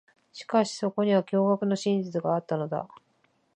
[0.33, 2.87] しかし、そこには驚愕の真実があったのだ。